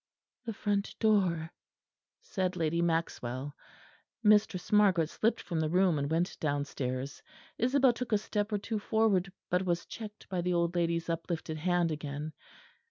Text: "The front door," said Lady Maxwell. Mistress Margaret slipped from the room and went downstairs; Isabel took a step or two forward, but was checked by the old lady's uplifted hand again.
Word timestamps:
"The 0.45 0.53
front 0.53 0.97
door," 0.97 1.51
said 2.23 2.55
Lady 2.55 2.81
Maxwell. 2.81 3.53
Mistress 4.23 4.71
Margaret 4.71 5.09
slipped 5.11 5.39
from 5.39 5.59
the 5.59 5.69
room 5.69 5.99
and 5.99 6.09
went 6.09 6.39
downstairs; 6.39 7.21
Isabel 7.59 7.93
took 7.93 8.11
a 8.11 8.17
step 8.17 8.51
or 8.51 8.57
two 8.57 8.79
forward, 8.79 9.31
but 9.51 9.63
was 9.63 9.85
checked 9.85 10.27
by 10.27 10.41
the 10.41 10.55
old 10.55 10.73
lady's 10.73 11.07
uplifted 11.07 11.57
hand 11.57 11.91
again. 11.91 12.33